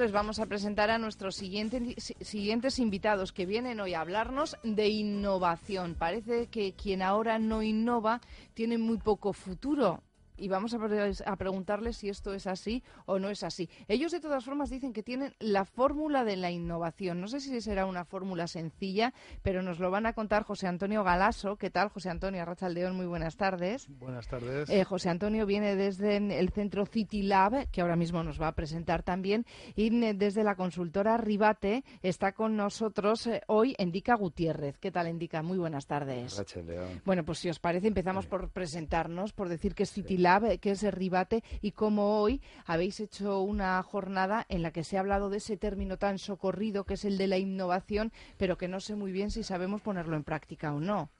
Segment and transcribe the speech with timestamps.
[0.00, 5.94] les vamos a presentar a nuestros siguientes invitados que vienen hoy a hablarnos de innovación.
[5.94, 8.20] Parece que quien ahora no innova
[8.54, 10.02] tiene muy poco futuro
[10.40, 13.68] y vamos a, preguntarles si esto es así o no es así.
[13.88, 17.20] Ellos, de todas formas, dicen que tienen la fórmula de la innovación.
[17.20, 19.12] No sé si será una fórmula sencilla,
[19.42, 21.56] pero nos lo van a contar José Antonio Galaso.
[21.56, 22.96] ¿Qué tal, José Antonio Arrachaldeón?
[22.96, 23.86] Muy buenas tardes.
[23.98, 24.70] Buenas tardes.
[24.70, 28.54] Eh, José Antonio viene desde el centro City Lab, que ahora mismo nos va a
[28.54, 29.44] presentar también,
[29.76, 34.78] y desde la consultora Ribate está con nosotros eh, hoy Endica Gutiérrez.
[34.78, 35.42] ¿Qué tal, Endica?
[35.42, 36.42] Muy buenas tardes.
[37.04, 40.29] Bueno, pues si os parece, empezamos por presentarnos, por decir que es City Lab
[40.60, 45.00] que es ribate y cómo hoy habéis hecho una jornada en la que se ha
[45.00, 48.80] hablado de ese término tan socorrido que es el de la innovación, pero que no
[48.80, 51.10] sé muy bien si sabemos ponerlo en práctica o no.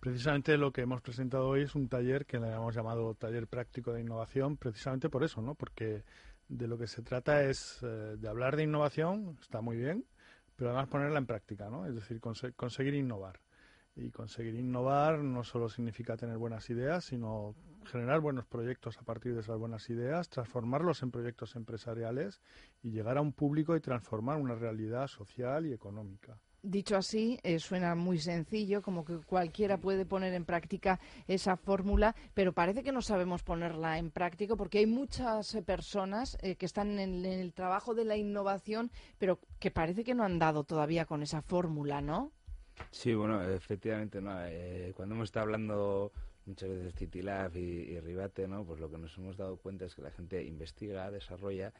[0.00, 3.92] Precisamente lo que hemos presentado hoy es un taller que le hemos llamado taller práctico
[3.92, 5.54] de innovación, precisamente por eso, ¿no?
[5.54, 6.04] Porque
[6.48, 10.04] de lo que se trata es eh, de hablar de innovación, está muy bien,
[10.56, 11.86] pero además ponerla en práctica, ¿no?
[11.86, 13.40] Es decir, conseguir innovar.
[13.96, 17.54] Y conseguir innovar no solo significa tener buenas ideas, sino
[17.86, 22.40] generar buenos proyectos a partir de esas buenas ideas, transformarlos en proyectos empresariales
[22.82, 26.38] y llegar a un público y transformar una realidad social y económica.
[26.62, 32.16] Dicho así, eh, suena muy sencillo, como que cualquiera puede poner en práctica esa fórmula,
[32.32, 36.64] pero parece que no sabemos ponerla en práctica porque hay muchas eh, personas eh, que
[36.64, 41.04] están en, el trabajo de la innovación, pero que parece que no han dado todavía
[41.04, 42.32] con esa fórmula, ¿no?
[42.90, 44.34] Sí, bueno, efectivamente, no.
[44.46, 46.12] Eh, cuando hemos estado hablando
[46.46, 48.64] muchas veces Citilab y, y Ribate, ¿no?
[48.64, 51.72] Pues lo que nos hemos dado cuenta es que la gente investiga, desarrolla,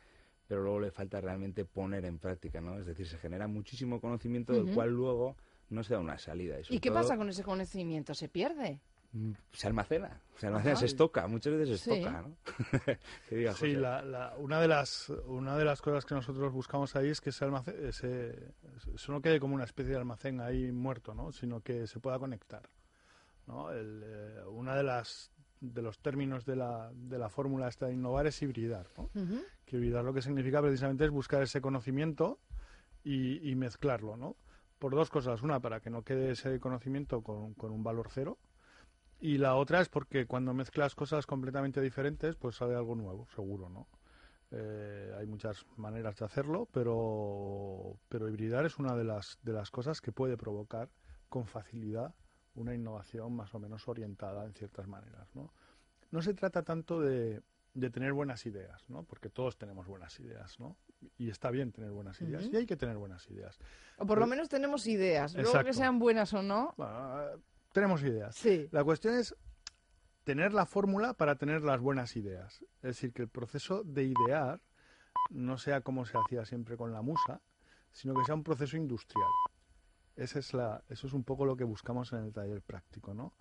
[0.46, 2.78] pero luego le falta realmente poner en práctica, ¿no?
[2.78, 5.36] Es decir, se genera muchísimo conocimiento del cual luego
[5.70, 6.56] no se da una salida.
[6.68, 8.14] ¿Y, qué pasa con ese conocimiento?
[8.14, 8.80] ¿Se pierde?
[9.12, 12.36] Mm, se almacena, se almacena, se estoca, muchas veces se estoca, ¿no?
[13.54, 17.44] sí, una, de las, una de las cosas que nosotros buscamos ahí es que ese
[17.44, 18.54] almacén, ese,
[18.92, 21.30] eso no quede como una especie de almacén ahí muerto, ¿no?
[21.30, 22.68] Sino que se pueda conectar,
[23.46, 23.72] ¿no?
[23.72, 28.26] Eh, una de las de los términos de la, de la fórmula esta de innovar
[28.26, 29.10] es hibridar, ¿no?
[29.64, 32.38] Que hibridar lo que significa precisamente es buscar ese conocimiento
[33.02, 34.36] y, y, mezclarlo, ¿no?
[34.78, 35.42] Por dos cosas.
[35.42, 38.38] Una, para que no quede ese conocimiento con, con un valor cero,
[39.20, 43.70] y la otra es porque cuando mezclas cosas completamente diferentes, pues sale algo nuevo, seguro,
[43.70, 43.88] ¿no?
[44.50, 49.70] Eh, hay muchas maneras de hacerlo, pero, pero hibridar es una de las, de las
[49.70, 50.90] cosas que puede provocar
[51.28, 52.14] con facilidad
[52.54, 55.52] una innovación más o menos orientada en ciertas maneras, ¿no?
[56.10, 57.42] No se trata tanto de,
[57.74, 59.02] de tener buenas ideas, ¿no?
[59.02, 60.76] Porque todos tenemos buenas ideas, ¿no?
[61.18, 63.58] Y está bien tener buenas ideas, y hay que tener buenas ideas.
[63.98, 66.74] O por lo menos tenemos ideas, luego que sean buenas o no
[67.72, 68.36] tenemos ideas.
[68.70, 69.34] La cuestión es
[70.22, 72.62] tener la fórmula para tener las buenas ideas.
[72.76, 74.60] Es decir, que el proceso de idear
[75.30, 77.42] no sea como se hacía siempre con la musa,
[77.92, 79.28] sino que sea un proceso industrial.
[80.16, 83.32] Esa es la, eso es un poco lo que buscamos en el taller práctico, ¿no?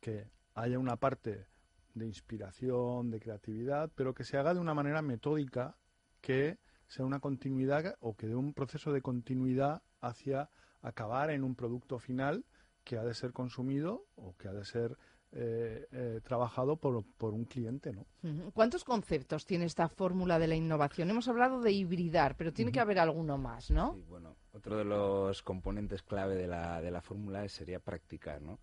[0.00, 1.46] Que haya una parte
[1.94, 5.76] de inspiración, de creatividad, pero que se haga de una manera metódica,
[6.20, 10.50] que sea una continuidad o que dé un proceso de continuidad hacia
[10.82, 12.44] acabar en un producto final
[12.84, 14.96] que ha de ser consumido o que ha de ser
[15.32, 18.06] eh, eh, trabajado por, por, un cliente, ¿no?
[18.52, 21.10] ¿Cuántos conceptos tiene esta fórmula de la innovación?
[21.10, 23.94] Hemos hablado de hibridar, pero tiene que haber alguno más, ¿no?
[23.94, 28.58] Sí, bueno, otro de los componentes clave de la, de la fórmula sería practicar, ¿no?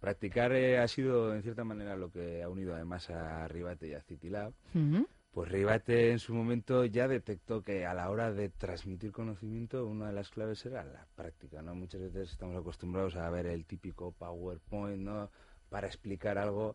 [0.00, 3.94] Practicar eh, ha sido, en cierta manera, lo que ha unido además a Ribate y
[3.94, 4.52] a Citilab.
[5.32, 10.08] Pues Ribate en su momento ya detectó que a la hora de transmitir conocimiento una
[10.08, 11.74] de las claves era la práctica, ¿no?
[11.74, 15.30] Muchas veces estamos acostumbrados a ver el típico PowerPoint, ¿no?
[15.68, 16.74] Para explicar algo,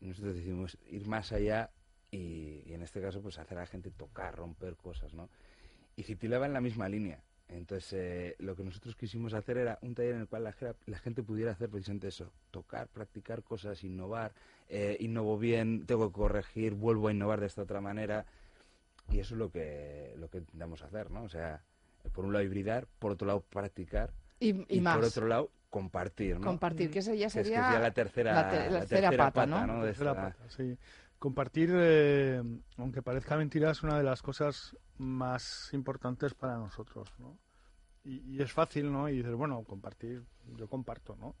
[0.00, 1.70] nosotros decimos ir más allá
[2.10, 5.28] y, en este caso pues hacer a la gente tocar, romper cosas, ¿no?
[5.96, 7.22] Y Citilaba en la misma línea.
[7.48, 11.22] Entonces, eh, lo que nosotros quisimos hacer era un taller en el cual la, gente
[11.22, 14.32] pudiera hacer precisamente eso, tocar, practicar cosas, innovar,
[14.68, 18.26] eh, innovo bien, tengo que corregir, vuelvo a innovar de esta otra manera.
[19.10, 21.22] Y eso es lo que, lo que intentamos hacer, ¿no?
[21.22, 21.62] O sea,
[22.12, 26.46] por un lado hibridar, por otro lado practicar y, por otro lado compartir, ¿no?
[26.46, 29.66] Compartir, que esa ya sería, la tercera, la, tercera, pata, ¿no?
[29.66, 30.76] La tercera pata, sí
[31.26, 32.40] Compartir, eh,
[32.76, 37.36] aunque parezca mentira, es una de las cosas más importantes para nosotros, ¿no?
[38.04, 39.08] Y, es fácil, ¿no?
[39.08, 40.24] Y dices, bueno, compartir,
[40.56, 41.34] yo comparto, ¿no?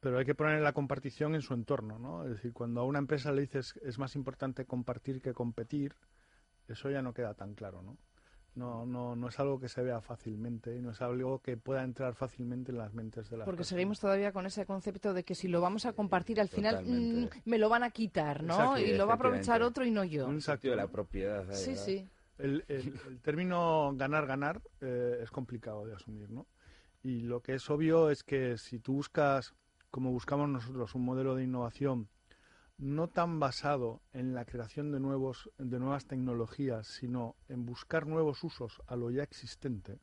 [0.00, 2.24] Pero hay que poner la compartición en su entorno, ¿no?
[2.24, 5.94] Es decir, cuando a una empresa le dices es más importante compartir que competir,
[6.66, 7.98] eso ya no queda tan claro, ¿no?
[8.54, 11.84] No, no, no es algo que se vea fácilmente y no es algo que pueda
[11.84, 15.34] entrar fácilmente en las mentes de las Porque seguimos todavía con ese concepto de que
[15.34, 18.76] si lo vamos a compartir al final mm, me lo van a quitar, ¿no?
[18.76, 20.26] y lo va a aprovechar otro y no yo.
[20.26, 21.46] Un de la propiedad.
[21.52, 22.08] sí, sí.
[22.38, 22.64] El,
[23.22, 26.46] término ganar-ganar eh, es complicado de asumir, ¿no?
[27.02, 29.54] Y lo que es obvio es que si tú buscas,
[29.90, 32.08] como buscamos nosotros, un modelo de innovación
[32.80, 38.42] no tan basado en la creación de, nuevos, de nuevas tecnologías, sino en buscar nuevos
[38.42, 39.98] usos a lo ya existente,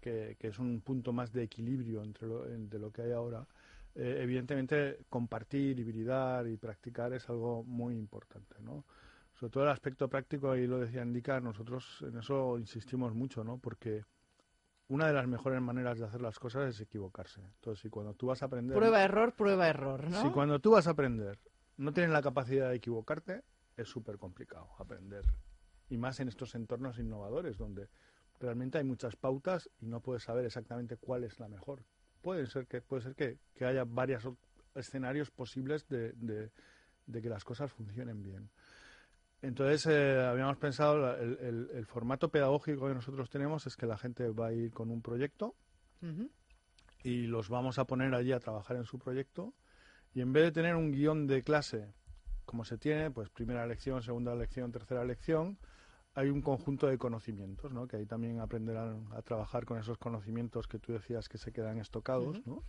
[0.00, 3.46] que, es un punto más de equilibrio entre lo, de lo que hay ahora,
[3.94, 8.84] eh, evidentemente compartir, hibridar y practicar es algo muy importante, ¿no?
[9.32, 13.56] Sobre todo el aspecto práctico, ahí lo decía Indica, nosotros en eso insistimos mucho, ¿no?
[13.56, 14.04] Porque
[14.88, 17.40] una de las mejores maneras de hacer las cosas es equivocarse.
[17.40, 18.76] Entonces, si cuando tú vas a aprender...
[18.76, 20.20] Prueba, error, prueba, error, ¿no?
[20.20, 21.38] Si cuando tú vas a aprender
[21.80, 23.42] no tienes la capacidad de equivocarte,
[23.74, 25.24] es súper complicado aprender.
[25.88, 27.88] Y más en estos entornos innovadores, donde
[28.38, 31.82] realmente hay muchas pautas y no puedes saber exactamente cuál es la mejor.
[32.20, 34.28] Puede ser que, puede ser que, haya varios
[34.74, 36.50] escenarios posibles de,
[37.10, 38.50] que las cosas funcionen bien.
[39.40, 44.48] Entonces, eh, habíamos pensado, el, formato pedagógico que nosotros tenemos es que la gente va
[44.48, 45.54] a ir con un proyecto
[47.02, 49.54] y los vamos a poner allí a trabajar en su proyecto
[50.12, 51.92] y en vez de tener un guion de clase
[52.44, 55.56] como se tiene, pues primera lección, segunda lección, tercera lección,
[56.14, 57.86] hay un conjunto de conocimientos, ¿no?
[57.86, 61.78] Que ahí también aprenderán a trabajar con esos conocimientos que tú decías que se quedan
[61.78, 62.64] estocados, ¿no?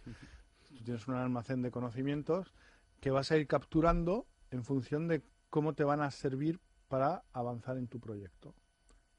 [0.67, 2.53] Tú tienes un almacén de conocimientos
[2.99, 7.77] que vas a ir capturando en función de cómo te van a servir para avanzar
[7.77, 8.53] en tu proyecto,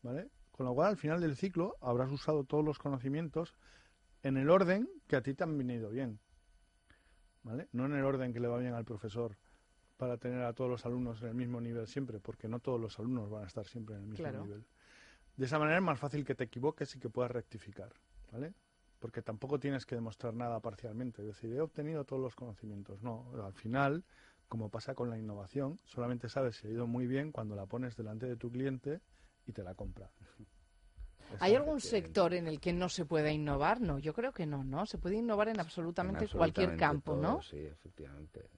[0.03, 0.31] ¿vale?
[0.53, 3.55] Con lo cual, al final del ciclo, habrás usado todos los conocimientos
[4.23, 6.21] en el orden que a ti te han venido bien.
[7.45, 9.37] No en el orden que le va bien al profesor
[9.97, 12.99] para tener a todos los alumnos en el mismo nivel siempre, porque no todos los
[12.99, 14.65] alumnos van a estar siempre en el mismo nivel.
[15.37, 17.93] De esa manera es más fácil que te equivoques y que puedas rectificar,
[18.31, 18.55] ¿vale?
[18.99, 23.03] Porque tampoco tienes que demostrar nada parcialmente, es decir, he obtenido todos los conocimientos.
[23.03, 24.05] No, al final,
[24.49, 27.97] como pasa con la innovación, solamente sabes si ha ido muy bien cuando la pones
[27.97, 29.01] delante de tu cliente
[29.47, 30.11] y te la compra.
[31.41, 33.81] ¿Hay algún sector en el que no se pueda innovar?
[33.81, 34.87] No, yo creo que no, ¿no?
[34.87, 37.43] Se puede innovar en absolutamente, cualquier campo, ¿no?
[37.43, 38.49] Sí, efectivamente.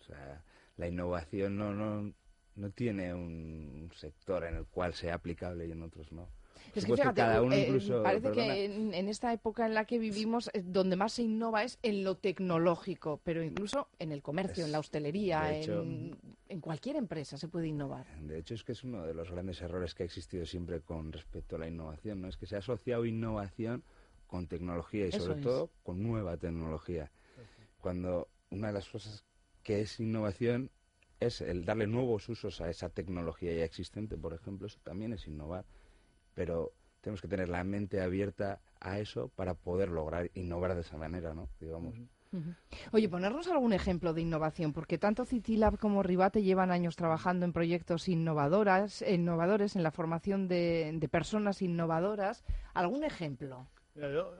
[0.00, 0.42] O sea,
[0.76, 2.12] la innovación no, no,
[2.56, 6.28] no tiene un sector en el cual sea aplicable y en otros no.
[6.74, 11.14] Es que fíjate, eh, parece que en, esta época en la que vivimos, donde más
[11.14, 16.16] se innova es en lo tecnológico, pero incluso en el comercio, en la hostelería, en,
[16.48, 18.06] en, cualquier empresa se puede innovar.
[18.20, 21.12] De hecho, es que es uno de los grandes errores que ha existido siempre con
[21.12, 22.28] respecto a la innovación, ¿no?
[22.28, 23.82] Es que se ha asociado innovación
[24.26, 27.10] con tecnología y sobre todo con nueva tecnología.
[27.80, 29.24] Cuando una de las cosas
[29.62, 30.70] que es innovación
[31.18, 35.26] es el darle nuevos usos a esa tecnología ya existente, por ejemplo, eso también es
[35.26, 35.64] innovar
[36.40, 36.72] pero
[37.02, 41.34] tenemos que tener la mente abierta a eso para poder lograr innovar de esa manera,
[41.34, 41.50] ¿no?
[41.60, 41.94] Digamos.
[42.92, 47.52] Oye, ponernos algún ejemplo de innovación, porque tanto Citilab como Ribate llevan años trabajando en
[47.52, 52.42] proyectos innovadoras, innovadores, en la formación de, personas innovadoras.
[52.72, 53.68] ¿Algún ejemplo?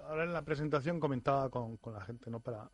[0.08, 2.40] ahora en la presentación comentaba con, con la gente, ¿no?
[2.40, 2.70] Para,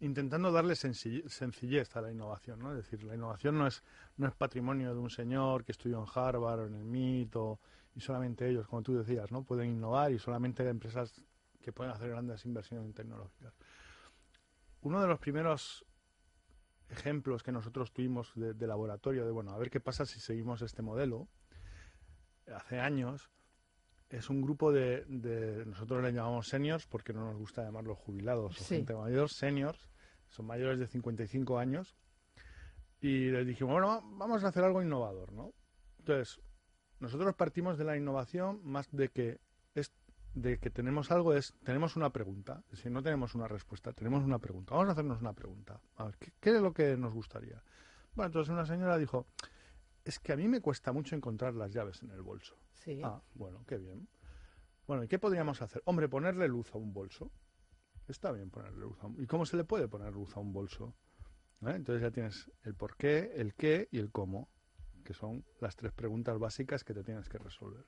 [0.00, 2.72] intentando darle sencillez a la innovación, ¿no?
[2.72, 3.84] Es decir, la innovación no es,
[4.16, 7.36] no es patrimonio de un señor que estudió en Harvard o en el MIT
[7.94, 9.44] y solamente ellos, como tú decías, ¿no?
[9.44, 11.24] Pueden innovar y solamente empresas
[11.60, 13.54] que pueden hacer grandes inversiones tecnológicas.
[14.82, 15.86] Uno de los primeros
[16.90, 20.82] ejemplos que nosotros tuvimos de, laboratorio de, bueno, a ver qué pasa si seguimos este
[20.82, 21.28] modelo,
[22.54, 23.30] hace años,
[24.10, 25.04] es un grupo de,
[25.66, 29.88] nosotros le llamamos seniors porque no nos gusta llamarlos jubilados o gente mayor, seniors,
[30.28, 31.96] son mayores de 55 años,
[33.00, 35.52] y les dijimos, bueno, vamos a hacer algo innovador, ¿no?
[35.98, 36.40] Entonces,
[37.00, 39.40] nosotros partimos de la innovación más de que
[39.74, 39.92] es
[40.34, 44.38] de que tenemos algo es tenemos una pregunta, decir, no tenemos una respuesta, tenemos una
[44.38, 44.74] pregunta.
[44.74, 45.80] Vamos a hacernos una pregunta.
[45.96, 47.62] A ver, ¿qué, es lo que nos gustaría?
[48.14, 49.26] Bueno, entonces una señora dijo,
[50.04, 52.56] es que a mí me cuesta mucho encontrar las llaves en el bolso.
[52.72, 53.00] Sí.
[53.04, 54.08] Ah, bueno, qué bien.
[54.86, 55.82] Bueno, ¿y qué podríamos hacer?
[55.86, 57.30] Hombre, ponerle luz a un bolso.
[58.06, 60.52] Está bien ponerle luz a un ¿Y cómo se le puede poner luz a un
[60.52, 60.94] bolso?
[61.62, 61.72] ¿Eh?
[61.74, 64.50] Entonces ya tienes el por qué, el qué y el cómo,
[65.04, 67.84] que son las tres preguntas básicas que te tienes que resolver.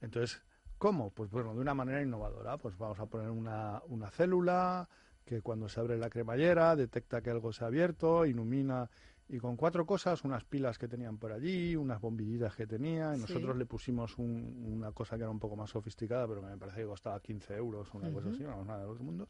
[0.00, 0.42] Entonces,
[0.78, 1.10] ¿cómo?
[1.10, 2.58] Pues bueno, de una manera innovadora.
[2.58, 4.88] Pues vamos a poner una, una célula
[5.24, 8.90] que cuando se abre la cremallera detecta que algo se ha abierto, ilumina
[9.28, 13.18] y con cuatro cosas, unas pilas que tenían por allí, unas bombillitas que tenía, y
[13.18, 16.80] nosotros le pusimos una cosa que era un poco más sofisticada, pero que me parece
[16.80, 19.28] que costaba 15 euros, una cosa así, no, nada del otro mundo,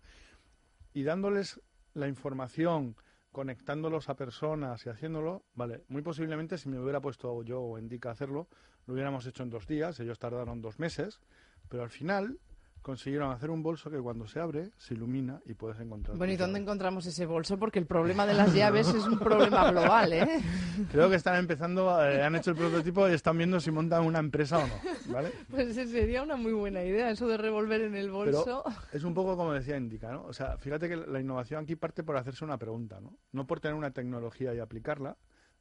[0.92, 1.60] y dándoles
[1.94, 2.96] la información,
[3.32, 8.10] conectándolos a personas y haciéndolo, vale, muy posiblemente si me hubiera puesto yo o Indica
[8.10, 8.46] a hacerlo,
[8.86, 11.20] lo hubiéramos hecho en dos días, ellos tardaron dos meses,
[11.68, 12.38] pero al final
[12.82, 16.16] consiguieron hacer un bolso que cuando se abre se ilumina y puedes encontrar.
[16.16, 17.58] Bueno, ¿y dónde encontramos ese bolso?
[17.58, 20.40] Porque el problema de las llaves es un problema global, ¿eh?
[20.90, 24.18] Creo que están empezando, eh, han hecho el prototipo y están viendo si montan una
[24.18, 24.74] empresa o no,
[25.12, 25.32] ¿vale?
[25.50, 28.64] Pues sería una muy buena idea, eso de revolver en el bolso.
[28.92, 30.24] es un poco como decía Indica, ¿no?
[30.24, 33.16] O sea, fíjate que la innovación aquí parte por hacerse una pregunta, ¿no?
[33.30, 35.16] No por tener una tecnología y aplicarla,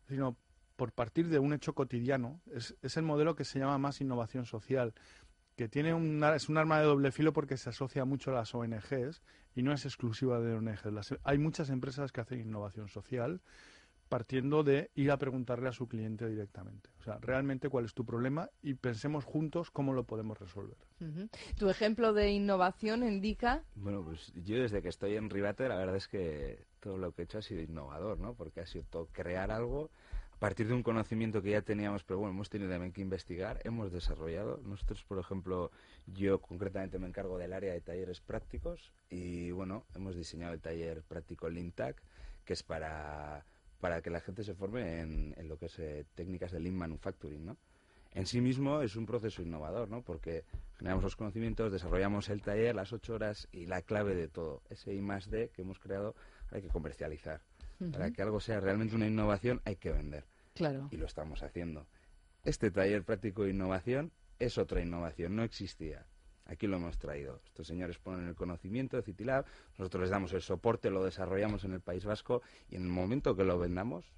[0.07, 0.35] sino
[0.75, 2.41] por partir de un hecho cotidiano.
[2.51, 4.93] Es, es el modelo que se llama más innovación social
[5.55, 8.53] que tiene un, es un arma de doble filo porque se asocia mucho a las
[8.53, 9.21] ONGs
[9.55, 11.17] y no es exclusiva de ONGs.
[11.23, 13.41] hay muchas empresas que hacen innovación social
[14.11, 16.89] partiendo de ir a preguntarle a su cliente directamente.
[16.99, 20.75] O sea, realmente cuál es tu problema y pensemos juntos cómo lo podemos resolver.
[21.57, 23.63] ¿Tu ejemplo de innovación indica?
[23.73, 27.21] Bueno, pues yo desde que estoy en Ribate, la verdad es que todo lo que
[27.21, 28.33] he hecho ha sido innovador, ¿no?
[28.33, 29.89] Porque ha sido todo crear algo
[30.41, 33.91] partir de un conocimiento que ya teníamos, pero bueno, hemos tenido también que investigar, hemos
[33.91, 34.59] desarrollado.
[34.65, 35.69] Nosotros, por ejemplo,
[36.07, 41.03] yo concretamente me encargo del área de talleres prácticos y bueno, hemos diseñado el taller
[41.03, 42.01] práctico LeanTac,
[42.43, 43.45] que es para,
[43.79, 47.45] para que la gente se forme en, lo que es eh, técnicas de Lean Manufacturing,
[47.45, 47.57] ¿no?
[48.15, 50.01] En sí mismo es un proceso innovador, ¿no?
[50.01, 50.43] Porque
[50.79, 54.91] generamos los conocimientos, desarrollamos el taller, las ocho horas y la clave de todo, ese
[54.91, 56.15] I más D que hemos creado,
[56.49, 57.41] hay que comercializar.
[57.91, 60.30] Para que algo sea realmente una innovación hay que vender.
[60.53, 60.87] Claro.
[60.91, 61.87] Y lo estamos haciendo.
[62.43, 66.05] Este taller práctico de innovación es otra innovación, no existía.
[66.45, 67.39] Aquí lo hemos traído.
[67.45, 69.45] Estos señores ponen el conocimiento de Citilab,
[69.77, 73.35] nosotros les damos el soporte, lo desarrollamos en el País Vasco y en el momento
[73.35, 74.11] que lo vendamos,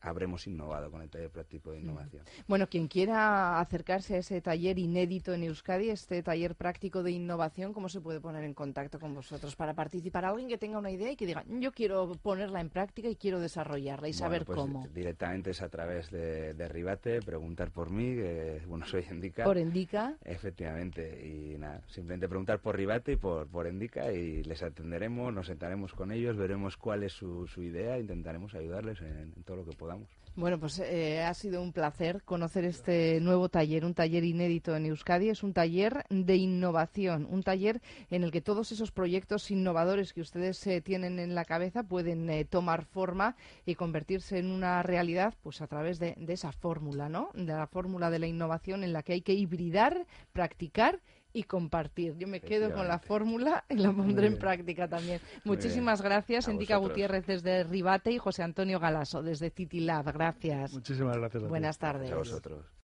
[0.00, 1.82] habremos innovado con el taller práctico de mm.
[1.82, 2.24] innovación.
[2.48, 7.72] Bueno, quien quiera acercarse a ese taller inédito en Euskadi, este taller práctico de innovación,
[7.72, 10.24] ¿cómo se puede poner en contacto con vosotros para participar?
[10.24, 13.40] Alguien que tenga una idea y que diga, yo quiero ponerla en práctica y quiero
[13.40, 14.86] desarrollarla y saber pues cómo.
[14.94, 19.44] Directamente es a través de, de Ribate, preguntar por mí, que bueno, soy Endica.
[19.44, 20.16] Por Endica.
[20.24, 25.46] Efectivamente, y nada, simplemente preguntar por Ribate y por, por Endica y les atenderemos, nos
[25.46, 29.64] sentaremos con ellos, veremos cuál es su, su idea, intentaremos ayudarles en, en todo lo
[29.64, 29.89] que podamos.
[30.36, 34.86] Bueno, pues eh, ha sido un placer conocer este nuevo taller, un taller inédito en
[34.86, 35.28] Euskadi.
[35.28, 40.20] Es un taller de innovación, un taller en el que todos esos proyectos innovadores que
[40.20, 45.34] ustedes eh, tienen en la cabeza pueden eh, tomar forma y convertirse en una realidad,
[45.42, 47.30] pues a través de, de esa fórmula, ¿no?
[47.34, 51.00] De la fórmula de la innovación en la que hay que hibridar, practicar
[51.32, 52.16] y compartir.
[52.16, 55.20] Yo me quedo con la fórmula y la pondré en práctica también.
[55.44, 60.12] Muchísimas gracias, Endica Gutiérrez desde Ribate y José Antonio Galaso desde City Lab.
[60.12, 60.72] Gracias.
[60.72, 61.48] Muchísimas gracias.
[61.48, 62.10] Buenas tardes.
[62.12, 62.79] A vosotros.